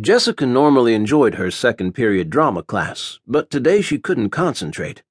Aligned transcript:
Jessica 0.00 0.46
normally 0.46 0.94
enjoyed 0.94 1.34
her 1.34 1.50
second 1.50 1.92
period 1.92 2.30
drama 2.30 2.62
class, 2.62 3.20
but 3.26 3.50
today 3.50 3.82
she 3.82 3.98
couldn't 3.98 4.30
concentrate. 4.30 5.02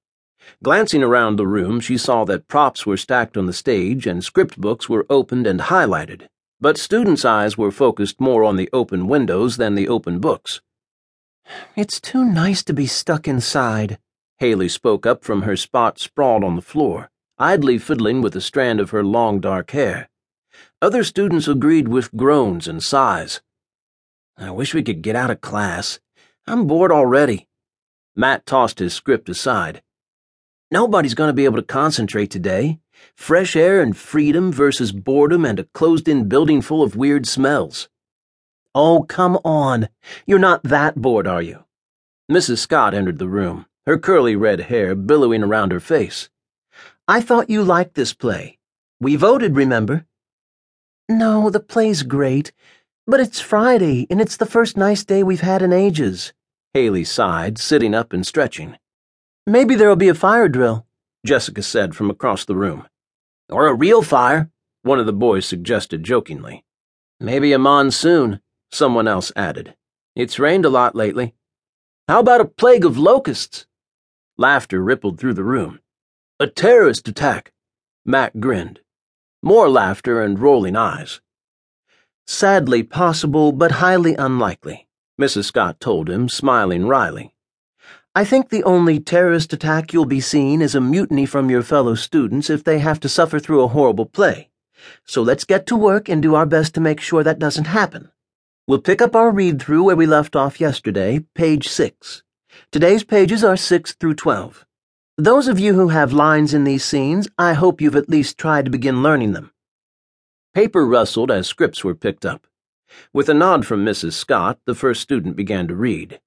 Glancing 0.64 1.04
around 1.04 1.36
the 1.36 1.46
room, 1.46 1.80
she 1.80 1.98
saw 1.98 2.26
that 2.26 2.48
props 2.48 2.86
were 2.86 2.98
stacked 2.98 3.38
on 3.38 3.46
the 3.46 3.54
stage 3.54 4.08
and 4.08 4.24
script 4.24 4.60
books 4.60 4.90
were 4.90 5.06
opened 5.10 5.46
and 5.46 5.60
highlighted, 5.60 6.28
but 6.60 6.78
students' 6.78 7.26
eyes 7.26 7.58
were 7.58 7.72
focused 7.72 8.20
more 8.20 8.44
on 8.44 8.56
the 8.56 8.70
open 8.74 9.08
windows 9.08 9.58
than 9.58 9.76
the 9.76 9.88
open 9.88 10.20
books. 10.20 10.62
It's 11.76 12.02
too 12.02 12.26
nice 12.26 12.64
to 12.64 12.74
be 12.74 12.88
stuck 12.88 13.28
inside, 13.28 14.00
Haley 14.42 14.70
spoke 14.70 15.06
up 15.06 15.24
from 15.24 15.44
her 15.44 15.56
spot 15.56 16.00
sprawled 16.00 16.44
on 16.44 16.56
the 16.56 16.64
floor, 16.64 17.12
idly 17.38 17.78
fiddling 17.78 18.24
with 18.24 18.36
a 18.36 18.42
strand 18.42 18.80
of 18.80 18.90
her 18.90 19.04
long 19.04 19.40
dark 19.40 19.70
hair. 19.70 20.10
Other 20.82 21.04
students 21.04 21.48
agreed 21.48 21.88
with 21.88 22.12
groans 22.16 22.68
and 22.68 22.82
sighs. 22.82 23.42
I 24.42 24.50
wish 24.50 24.74
we 24.74 24.82
could 24.82 25.04
get 25.04 25.16
out 25.16 25.30
of 25.30 25.40
class. 25.40 26.00
I'm 26.48 26.66
bored 26.66 26.92
already. 26.92 27.48
Matt 28.16 28.48
tossed 28.48 28.80
his 28.80 28.92
script 28.92 29.30
aside. 29.30 29.84
Nobody's 30.72 31.14
going 31.14 31.30
to 31.30 31.34
be 31.34 31.46
able 31.46 31.58
to 31.58 31.64
concentrate 31.64 32.32
today. 32.32 32.80
Fresh 33.16 33.56
air 33.56 33.82
and 33.82 33.96
freedom 33.96 34.52
versus 34.52 34.92
boredom 34.92 35.46
and 35.46 35.60
a 35.60 35.66
closed 35.76 36.08
in 36.08 36.28
building 36.28 36.60
full 36.62 36.82
of 36.82 36.96
weird 36.96 37.28
smells. 37.28 37.88
Oh, 38.74 39.04
come 39.04 39.38
on. 39.46 39.90
You're 40.26 40.40
not 40.40 40.64
that 40.64 40.96
bored, 40.96 41.28
are 41.28 41.42
you? 41.42 41.66
Mrs. 42.32 42.58
Scott 42.58 42.96
entered 42.96 43.20
the 43.20 43.28
room, 43.28 43.68
her 43.86 44.00
curly 44.00 44.36
red 44.36 44.62
hair 44.62 44.96
billowing 44.96 45.44
around 45.44 45.72
her 45.72 45.80
face. 45.80 46.30
I 47.08 47.22
thought 47.22 47.50
you 47.52 47.64
liked 47.64 47.94
this 47.94 48.14
play. 48.14 48.58
We 49.00 49.16
voted, 49.16 49.56
remember? 49.56 50.08
No, 51.08 51.50
the 51.50 51.60
play's 51.60 52.04
great, 52.04 52.54
but 53.12 53.20
it's 53.20 53.42
Friday, 53.42 54.08
and 54.10 54.22
it's 54.22 54.38
the 54.38 54.46
first 54.46 54.78
nice 54.78 55.04
day 55.04 55.22
we've 55.22 55.42
had 55.42 55.62
in 55.62 55.74
ages. 55.74 56.32
Haley 56.74 57.04
sighed, 57.04 57.58
sitting 57.58 57.94
up 57.94 58.14
and 58.14 58.26
stretching. 58.26 58.78
Maybe 59.46 59.76
there'll 59.76 59.98
be 59.98 60.08
a 60.08 60.16
fire 60.16 60.48
drill, 60.48 60.86
Jessica 61.26 61.62
said 61.62 61.94
from 61.94 62.10
across 62.10 62.46
the 62.46 62.56
room. 62.56 62.88
Or 63.50 63.68
a 63.68 63.74
real 63.74 64.02
fire, 64.02 64.50
one 64.84 64.98
of 64.98 65.08
the 65.08 65.12
boys 65.12 65.46
suggested 65.46 66.06
jokingly. 66.06 66.64
Maybe 67.20 67.52
a 67.52 67.60
monsoon, 67.60 68.40
someone 68.72 69.10
else 69.10 69.34
added. 69.36 69.76
It's 70.16 70.40
rained 70.40 70.64
a 70.64 70.70
lot 70.70 70.96
lately. 70.96 71.36
How 72.08 72.22
about 72.22 72.40
a 72.40 72.46
plague 72.46 72.86
of 72.86 72.98
locusts? 72.98 73.66
Laughter 74.38 74.82
rippled 74.82 75.20
through 75.20 75.34
the 75.34 75.44
room. 75.44 75.82
A 76.40 76.48
terrorist 76.48 77.10
attack. 77.10 77.52
Matt 78.06 78.40
grinned. 78.40 78.80
More 79.44 79.68
laughter 79.70 80.22
and 80.22 80.40
rolling 80.40 80.78
eyes. 80.78 81.20
Sadly 82.28 82.84
possible, 82.84 83.52
but 83.52 83.72
highly 83.72 84.16
unlikely, 84.16 84.88
Mrs. 85.20 85.46
Scott 85.46 85.80
told 85.80 86.10
him, 86.10 86.30
smiling 86.30 86.86
wryly. 86.86 87.34
I 88.14 88.26
think 88.26 88.50
the 88.50 88.64
only 88.64 89.00
terrorist 89.00 89.54
attack 89.54 89.94
you'll 89.94 90.06
be 90.06 90.20
seeing 90.20 90.62
is 90.62 90.76
a 90.76 90.82
mutiny 90.82 91.26
from 91.26 91.50
your 91.50 91.64
fellow 91.64 91.96
students 91.96 92.50
if 92.50 92.64
they 92.64 92.80
have 92.80 93.00
to 93.02 93.10
suffer 93.10 93.40
through 93.40 93.64
a 93.64 93.70
horrible 93.70 94.06
play. 94.06 94.50
So 95.06 95.22
let's 95.22 95.46
get 95.46 95.66
to 95.68 95.76
work 95.76 96.10
and 96.10 96.22
do 96.22 96.36
our 96.36 96.46
best 96.46 96.74
to 96.76 96.82
make 96.82 97.00
sure 97.00 97.24
that 97.24 97.40
doesn't 97.40 97.68
happen. 97.68 98.12
We'll 98.68 98.80
pick 98.80 99.02
up 99.02 99.16
our 99.16 99.32
read 99.32 99.62
through 99.62 99.84
where 99.84 99.96
we 99.96 100.06
left 100.06 100.36
off 100.36 100.60
yesterday, 100.60 101.26
page 101.36 101.68
6. 101.68 102.24
Today's 102.72 103.04
pages 103.04 103.44
are 103.44 103.58
6 103.58 103.94
through 103.94 104.16
12. 104.16 104.66
Those 105.18 105.48
of 105.48 105.60
you 105.60 105.74
who 105.74 105.90
have 105.90 106.14
lines 106.14 106.54
in 106.54 106.64
these 106.64 106.84
scenes, 106.84 107.28
I 107.38 107.54
hope 107.54 107.80
you've 107.80 107.96
at 107.96 108.10
least 108.10 108.38
tried 108.38 108.66
to 108.66 108.72
begin 108.72 109.04
learning 109.04 109.34
them. 109.34 109.52
Paper 110.54 110.86
rustled 110.86 111.32
as 111.32 111.48
scripts 111.48 111.84
were 111.84 111.96
picked 111.96 112.26
up. 112.26 112.46
With 113.14 113.30
a 113.30 113.34
nod 113.34 113.66
from 113.66 113.86
Mrs. 113.86 114.14
Scott, 114.14 114.60
the 114.66 114.76
first 114.76 115.02
student 115.02 115.38
began 115.38 115.66
to 115.70 115.76
read. 115.76 116.20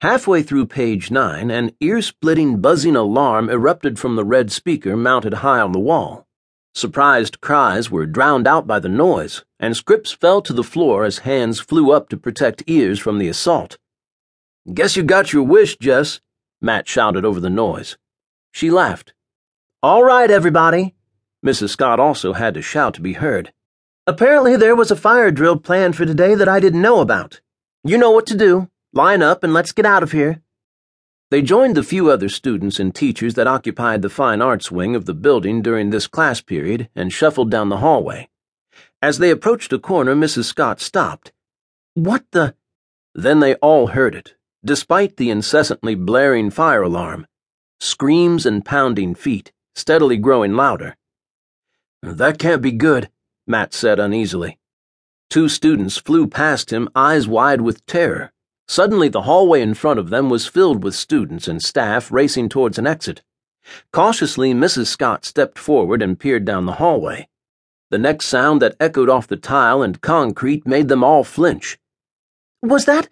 Halfway 0.00 0.44
through 0.44 0.66
page 0.66 1.10
nine, 1.10 1.50
an 1.50 1.72
ear 1.80 2.00
splitting, 2.00 2.60
buzzing 2.60 2.94
alarm 2.94 3.50
erupted 3.50 3.98
from 3.98 4.14
the 4.14 4.24
red 4.24 4.52
speaker 4.52 4.96
mounted 4.96 5.34
high 5.34 5.58
on 5.58 5.72
the 5.72 5.80
wall. 5.80 6.28
Surprised 6.72 7.40
cries 7.40 7.90
were 7.90 8.06
drowned 8.06 8.46
out 8.46 8.64
by 8.64 8.78
the 8.78 8.88
noise, 8.88 9.44
and 9.58 9.76
scripts 9.76 10.12
fell 10.12 10.40
to 10.42 10.52
the 10.52 10.62
floor 10.62 11.04
as 11.04 11.18
hands 11.18 11.58
flew 11.58 11.90
up 11.90 12.08
to 12.10 12.16
protect 12.16 12.62
ears 12.68 13.00
from 13.00 13.18
the 13.18 13.26
assault. 13.26 13.76
Guess 14.72 14.94
you 14.96 15.02
got 15.02 15.32
your 15.32 15.42
wish, 15.42 15.76
Jess, 15.78 16.20
Matt 16.60 16.86
shouted 16.86 17.24
over 17.24 17.40
the 17.40 17.50
noise. 17.50 17.98
She 18.52 18.70
laughed. 18.70 19.14
All 19.82 20.04
right, 20.04 20.30
everybody. 20.30 20.94
Mrs. 21.44 21.70
Scott 21.70 22.00
also 22.00 22.32
had 22.32 22.54
to 22.54 22.62
shout 22.62 22.94
to 22.94 23.00
be 23.00 23.14
heard. 23.14 23.52
Apparently, 24.08 24.56
there 24.56 24.74
was 24.74 24.90
a 24.90 24.96
fire 24.96 25.30
drill 25.30 25.58
planned 25.58 25.94
for 25.94 26.06
today 26.06 26.34
that 26.34 26.48
I 26.48 26.60
didn't 26.60 26.80
know 26.80 27.00
about. 27.00 27.42
You 27.84 27.98
know 27.98 28.10
what 28.10 28.24
to 28.28 28.36
do. 28.38 28.70
Line 28.94 29.22
up 29.22 29.44
and 29.44 29.52
let's 29.52 29.72
get 29.72 29.84
out 29.84 30.02
of 30.02 30.12
here. 30.12 30.40
They 31.30 31.42
joined 31.42 31.76
the 31.76 31.82
few 31.82 32.10
other 32.10 32.30
students 32.30 32.80
and 32.80 32.94
teachers 32.94 33.34
that 33.34 33.46
occupied 33.46 34.00
the 34.00 34.08
fine 34.08 34.40
arts 34.40 34.70
wing 34.70 34.96
of 34.96 35.04
the 35.04 35.12
building 35.12 35.60
during 35.60 35.90
this 35.90 36.06
class 36.06 36.40
period 36.40 36.88
and 36.96 37.12
shuffled 37.12 37.50
down 37.50 37.68
the 37.68 37.84
hallway. 37.84 38.30
As 39.02 39.18
they 39.18 39.30
approached 39.30 39.74
a 39.74 39.78
corner, 39.78 40.14
Mrs. 40.14 40.44
Scott 40.44 40.80
stopped. 40.80 41.32
What 41.92 42.24
the? 42.30 42.54
Then 43.14 43.40
they 43.40 43.56
all 43.56 43.88
heard 43.88 44.14
it, 44.14 44.36
despite 44.64 45.18
the 45.18 45.28
incessantly 45.28 45.94
blaring 45.94 46.48
fire 46.48 46.82
alarm. 46.82 47.26
Screams 47.78 48.46
and 48.46 48.64
pounding 48.64 49.14
feet, 49.14 49.52
steadily 49.74 50.16
growing 50.16 50.54
louder. 50.54 50.96
That 52.02 52.38
can't 52.38 52.62
be 52.62 52.72
good, 52.72 53.10
Matt 53.48 53.72
said 53.72 53.98
uneasily. 53.98 54.58
Two 55.30 55.48
students 55.48 55.96
flew 55.96 56.26
past 56.26 56.72
him, 56.72 56.88
eyes 56.94 57.26
wide 57.26 57.62
with 57.62 57.84
terror. 57.86 58.32
Suddenly, 58.68 59.08
the 59.08 59.22
hallway 59.22 59.62
in 59.62 59.74
front 59.74 59.98
of 59.98 60.10
them 60.10 60.28
was 60.28 60.46
filled 60.46 60.84
with 60.84 60.94
students 60.94 61.48
and 61.48 61.62
staff 61.62 62.12
racing 62.12 62.50
towards 62.50 62.78
an 62.78 62.86
exit. 62.86 63.22
Cautiously, 63.92 64.52
Mrs. 64.52 64.86
Scott 64.86 65.24
stepped 65.24 65.58
forward 65.58 66.02
and 66.02 66.18
peered 66.18 66.44
down 66.44 66.66
the 66.66 66.74
hallway. 66.74 67.28
The 67.90 67.98
next 67.98 68.26
sound 68.26 68.60
that 68.60 68.76
echoed 68.78 69.08
off 69.08 69.26
the 69.26 69.36
tile 69.36 69.82
and 69.82 70.00
concrete 70.00 70.66
made 70.66 70.88
them 70.88 71.02
all 71.02 71.24
flinch. 71.24 71.78
Was 72.62 72.84
that 72.84 73.08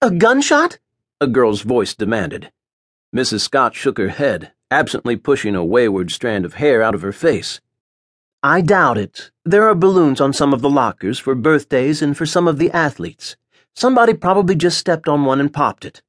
a 0.00 0.10
gunshot? 0.10 0.78
A 1.20 1.26
girl's 1.26 1.60
voice 1.60 1.94
demanded. 1.94 2.50
Mrs. 3.14 3.40
Scott 3.40 3.74
shook 3.74 3.98
her 3.98 4.08
head, 4.08 4.52
absently 4.70 5.16
pushing 5.16 5.54
a 5.54 5.64
wayward 5.64 6.10
strand 6.10 6.44
of 6.44 6.54
hair 6.54 6.82
out 6.82 6.94
of 6.94 7.02
her 7.02 7.12
face. 7.12 7.60
I 8.46 8.60
doubt 8.60 8.98
it. 8.98 9.30
There 9.46 9.66
are 9.70 9.74
balloons 9.74 10.20
on 10.20 10.34
some 10.34 10.52
of 10.52 10.60
the 10.60 10.68
lockers 10.68 11.18
for 11.18 11.34
birthdays 11.34 12.02
and 12.02 12.14
for 12.14 12.26
some 12.26 12.46
of 12.46 12.58
the 12.58 12.70
athletes. 12.72 13.36
Somebody 13.74 14.12
probably 14.12 14.54
just 14.54 14.76
stepped 14.76 15.08
on 15.08 15.24
one 15.24 15.40
and 15.40 15.50
popped 15.50 15.86
it. 15.86 16.02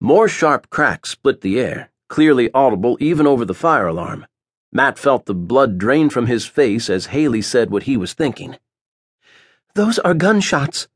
More 0.00 0.26
sharp 0.26 0.70
cracks 0.70 1.10
split 1.10 1.42
the 1.42 1.60
air, 1.60 1.90
clearly 2.08 2.50
audible 2.54 2.96
even 2.98 3.26
over 3.26 3.44
the 3.44 3.52
fire 3.52 3.86
alarm. 3.86 4.26
Matt 4.72 4.98
felt 4.98 5.26
the 5.26 5.34
blood 5.34 5.76
drain 5.76 6.08
from 6.08 6.28
his 6.28 6.46
face 6.46 6.88
as 6.88 7.12
Haley 7.12 7.42
said 7.42 7.68
what 7.68 7.82
he 7.82 7.94
was 7.94 8.14
thinking. 8.14 8.56
Those 9.74 9.98
are 9.98 10.14
gunshots. 10.14 10.88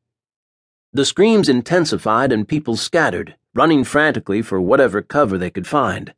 The 0.95 1.05
screams 1.05 1.51
intensified 1.51 2.33
and 2.33 2.49
people 2.49 2.79
scattered, 2.79 3.37
running 3.55 3.85
frantically 3.85 4.41
for 4.41 4.63
whatever 4.63 5.03
cover 5.03 5.37
they 5.37 5.51
could 5.51 5.67
find. 5.67 6.15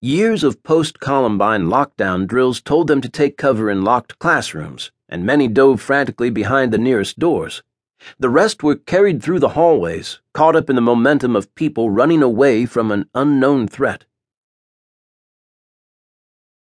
Years 0.00 0.44
of 0.44 0.62
post 0.62 1.00
Columbine 1.00 1.64
lockdown 1.64 2.28
drills 2.28 2.60
told 2.60 2.86
them 2.86 3.00
to 3.00 3.08
take 3.08 3.36
cover 3.36 3.68
in 3.68 3.82
locked 3.82 4.20
classrooms, 4.20 4.92
and 5.08 5.26
many 5.26 5.48
dove 5.48 5.80
frantically 5.80 6.30
behind 6.30 6.72
the 6.72 6.78
nearest 6.78 7.18
doors. 7.18 7.64
The 8.16 8.28
rest 8.28 8.62
were 8.62 8.76
carried 8.76 9.20
through 9.20 9.40
the 9.40 9.50
hallways, 9.50 10.20
caught 10.32 10.54
up 10.54 10.70
in 10.70 10.76
the 10.76 10.82
momentum 10.82 11.34
of 11.34 11.52
people 11.56 11.90
running 11.90 12.22
away 12.22 12.64
from 12.64 12.92
an 12.92 13.10
unknown 13.12 13.66
threat. 13.66 14.04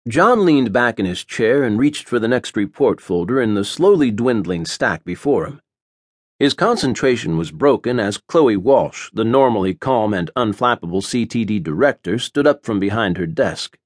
John 0.08 0.44
leaned 0.44 0.74
back 0.74 1.00
in 1.00 1.06
his 1.06 1.24
chair 1.24 1.62
and 1.64 1.78
reached 1.78 2.08
for 2.08 2.18
the 2.18 2.28
next 2.28 2.58
report 2.58 3.00
folder 3.00 3.40
in 3.40 3.54
the 3.54 3.64
slowly 3.64 4.10
dwindling 4.10 4.66
stack 4.66 5.06
before 5.06 5.46
him. 5.46 5.62
His 6.40 6.54
concentration 6.54 7.38
was 7.38 7.52
broken 7.52 8.00
as 8.00 8.18
Chloe 8.18 8.56
Walsh, 8.56 9.10
the 9.12 9.26
normally 9.26 9.74
calm 9.74 10.14
and 10.14 10.32
unflappable 10.38 11.04
CTD 11.04 11.62
director, 11.62 12.18
stood 12.18 12.48
up 12.48 12.64
from 12.64 12.80
behind 12.80 13.18
her 13.18 13.26
desk. 13.26 13.78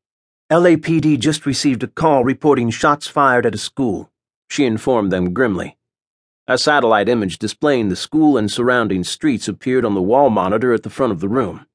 LAPD 0.51 1.19
just 1.19 1.47
received 1.47 1.81
a 1.81 1.87
call 1.87 2.23
reporting 2.23 2.69
shots 2.69 3.07
fired 3.07 3.47
at 3.47 3.55
a 3.55 3.57
school, 3.57 4.11
she 4.47 4.65
informed 4.65 5.11
them 5.11 5.33
grimly. 5.33 5.77
A 6.47 6.59
satellite 6.59 7.09
image 7.09 7.39
displaying 7.39 7.89
the 7.89 7.95
school 7.95 8.37
and 8.37 8.51
surrounding 8.51 9.03
streets 9.03 9.47
appeared 9.47 9.83
on 9.83 9.95
the 9.95 10.01
wall 10.01 10.29
monitor 10.29 10.73
at 10.73 10.83
the 10.83 10.91
front 10.91 11.11
of 11.11 11.21
the 11.21 11.29
room. 11.29 11.65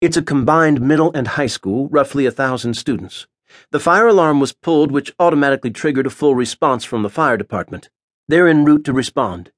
It's 0.00 0.16
a 0.16 0.22
combined 0.22 0.80
middle 0.80 1.12
and 1.14 1.28
high 1.28 1.46
school, 1.46 1.88
roughly 1.90 2.26
a 2.26 2.32
thousand 2.32 2.74
students. 2.74 3.28
The 3.70 3.78
fire 3.78 4.08
alarm 4.08 4.40
was 4.40 4.52
pulled, 4.52 4.90
which 4.90 5.14
automatically 5.20 5.70
triggered 5.70 6.06
a 6.06 6.10
full 6.10 6.34
response 6.34 6.82
from 6.82 7.04
the 7.04 7.10
fire 7.10 7.36
department. 7.36 7.88
They're 8.26 8.48
en 8.48 8.64
route 8.64 8.84
to 8.86 8.92
respond. 8.92 9.52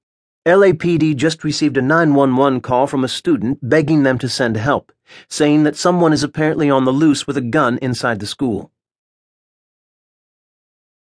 LAPD 0.47 1.17
just 1.17 1.43
received 1.43 1.79
a 1.79 1.81
911 1.81 2.61
call 2.61 2.87
from 2.87 3.03
a 3.03 3.09
student 3.09 3.59
begging 3.63 4.03
them 4.03 4.19
to 4.19 4.29
send 4.29 4.59
help, 4.59 4.93
saying 5.27 5.63
that 5.63 5.75
someone 5.75 6.13
is 6.13 6.23
apparently 6.23 6.69
on 6.69 6.85
the 6.85 6.93
loose 6.93 7.27
with 7.27 7.39
a 7.39 7.41
gun 7.41 7.79
inside 7.79 8.21
the 8.21 8.27
school. 8.27 8.71